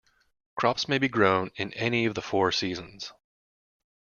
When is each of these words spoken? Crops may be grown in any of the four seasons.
Crops 0.55 0.87
may 0.87 0.97
be 0.97 1.07
grown 1.07 1.51
in 1.57 1.71
any 1.73 2.05
of 2.07 2.15
the 2.15 2.23
four 2.23 2.51
seasons. 2.51 3.13